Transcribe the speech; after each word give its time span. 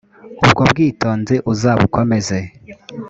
ubwobwitonzi 0.43 1.35
uzabukomeze. 1.51 2.39